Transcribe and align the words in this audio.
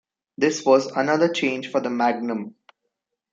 This 0.35 0.65
was 0.65 0.87
another 0.87 1.29
change 1.31 1.67
for 1.69 1.79
the 1.79 1.91
Magnum. 1.91 2.55